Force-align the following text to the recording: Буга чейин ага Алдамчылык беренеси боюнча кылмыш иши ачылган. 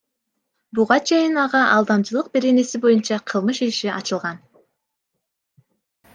Буга 0.77 0.95
чейин 1.09 1.35
ага 1.43 1.61
Алдамчылык 1.75 2.27
беренеси 2.37 2.81
боюнча 2.87 3.17
кылмыш 3.29 3.59
иши 3.67 3.93
ачылган. 3.99 4.43